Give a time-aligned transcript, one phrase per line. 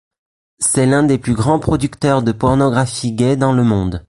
[0.57, 3.99] C'est l'un des plus grands producteurs de pornographie gay dans le monde.